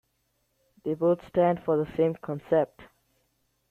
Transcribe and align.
They 0.83 0.95
both 0.95 1.19
stand 1.27 1.61
for 1.63 1.77
the 1.77 1.85
same 1.95 2.15
concept. 2.23 2.81